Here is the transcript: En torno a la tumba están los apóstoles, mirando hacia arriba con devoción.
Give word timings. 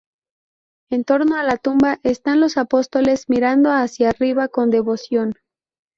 En 0.89 1.03
torno 1.03 1.35
a 1.35 1.43
la 1.43 1.57
tumba 1.57 1.99
están 2.01 2.39
los 2.39 2.57
apóstoles, 2.57 3.25
mirando 3.29 3.69
hacia 3.71 4.09
arriba 4.09 4.47
con 4.47 4.71
devoción. 4.71 5.33